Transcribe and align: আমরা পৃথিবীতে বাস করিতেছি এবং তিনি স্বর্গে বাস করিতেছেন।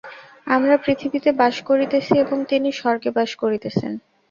আমরা 0.47 0.75
পৃথিবীতে 0.83 1.29
বাস 1.41 1.55
করিতেছি 1.69 2.13
এবং 2.23 2.37
তিনি 2.51 2.69
স্বর্গে 2.71 3.09
বাস 3.17 3.31
করিতেছেন। 3.41 3.91